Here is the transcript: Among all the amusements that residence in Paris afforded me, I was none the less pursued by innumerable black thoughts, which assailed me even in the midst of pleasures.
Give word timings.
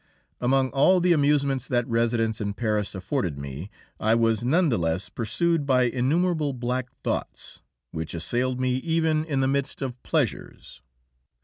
Among 0.39 0.69
all 0.71 0.99
the 0.99 1.11
amusements 1.13 1.67
that 1.67 1.87
residence 1.87 2.41
in 2.41 2.55
Paris 2.55 2.95
afforded 2.95 3.37
me, 3.37 3.69
I 3.99 4.15
was 4.15 4.43
none 4.43 4.69
the 4.69 4.79
less 4.79 5.09
pursued 5.09 5.63
by 5.67 5.83
innumerable 5.83 6.53
black 6.53 6.89
thoughts, 7.03 7.61
which 7.91 8.15
assailed 8.15 8.59
me 8.59 8.77
even 8.77 9.23
in 9.25 9.41
the 9.41 9.47
midst 9.47 9.79
of 9.83 10.01
pleasures. 10.01 10.81